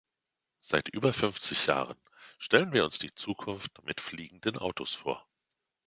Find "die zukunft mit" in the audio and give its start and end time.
2.97-4.01